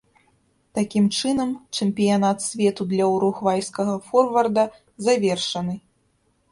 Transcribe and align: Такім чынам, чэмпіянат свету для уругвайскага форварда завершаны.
Такім 0.77 1.05
чынам, 1.19 1.49
чэмпіянат 1.77 2.37
свету 2.47 2.89
для 2.95 3.05
уругвайскага 3.13 3.93
форварда 4.09 4.63
завершаны. 5.09 5.75